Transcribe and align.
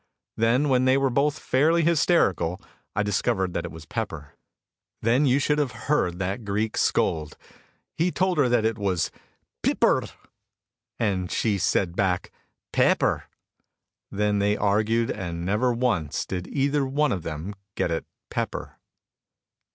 Then, 0.35 0.67
when 0.69 0.85
they 0.85 0.97
were 0.97 1.11
both 1.11 1.37
fairly 1.37 1.83
hysterical, 1.83 2.59
I 2.95 3.03
discovered 3.03 3.53
that 3.53 3.65
it 3.65 3.71
was 3.71 3.85
pepper. 3.85 4.33
Then 5.03 5.27
you 5.27 5.37
should 5.37 5.59
have 5.59 5.73
heard 5.83 6.17
that 6.17 6.43
Greek 6.43 6.75
scold. 6.75 7.37
He 7.99 8.09
told 8.09 8.39
her 8.39 8.49
that 8.49 8.65
it 8.65 8.79
was 8.79 9.11
"Pip 9.61 9.83
RR." 9.83 10.05
And 10.97 11.29
she 11.31 11.59
said 11.59 11.95
back, 11.95 12.31
"Paeper." 12.73 13.25
Then 14.09 14.39
they 14.39 14.57
argued 14.57 15.11
and 15.11 15.45
never 15.45 15.71
once 15.71 16.25
did 16.25 16.47
either 16.47 16.83
one 16.83 17.11
of 17.11 17.21
them 17.21 17.53
get 17.75 17.91
it 17.91 18.05
"Pepper." 18.31 18.79